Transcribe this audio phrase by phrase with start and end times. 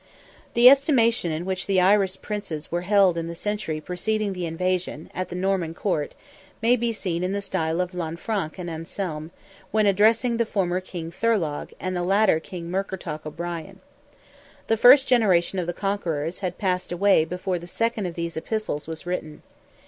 [0.55, 5.11] The estimation in which the Irish Princes were held in the century preceding the invasion,
[5.13, 6.15] at the Norman Court,
[6.59, 9.29] may be seen in the style of Lanfranc and Anselm,
[9.69, 13.79] when addressing the former King Thorlogh, and the latter King Murkertach O'Brien.
[14.65, 18.87] The first generation of the conquerors had passed away before the second of these epistles
[18.87, 19.43] was written.